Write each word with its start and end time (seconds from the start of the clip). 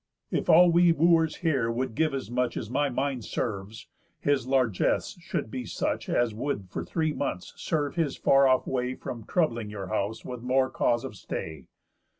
If 0.31 0.49
all 0.49 0.71
we 0.71 0.91
Wooers 0.91 1.35
here 1.41 1.69
would 1.71 1.93
give 1.93 2.11
as 2.11 2.31
much 2.31 2.57
As 2.57 2.71
my 2.71 2.89
mind 2.89 3.23
serves, 3.23 3.87
his 4.19 4.47
largess 4.47 5.15
should 5.21 5.51
be 5.51 5.63
such 5.63 6.09
As 6.09 6.33
would 6.33 6.71
for 6.71 6.83
three 6.83 7.13
months 7.13 7.53
serve 7.57 7.93
his 7.97 8.17
far 8.17 8.47
off 8.47 8.65
way 8.65 8.95
From 8.95 9.23
troubling 9.25 9.69
your 9.69 9.89
house 9.89 10.25
with 10.25 10.41
more 10.41 10.71
cause 10.71 11.03
of 11.03 11.15
stay." 11.15 11.67